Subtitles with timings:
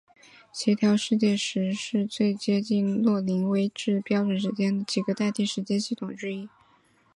[0.51, 6.49] 协调世界时是最接近格林威治标准时间的几个替代时间系统之一。